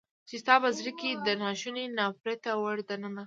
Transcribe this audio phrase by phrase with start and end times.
[0.27, 3.19] چې ستا په زړه کې يې دا ناشونی ناپړیته ور دننه کړه.